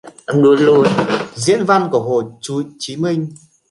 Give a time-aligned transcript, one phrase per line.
[1.35, 2.23] Diễn văn của Hồ
[2.79, 3.33] Chí Minh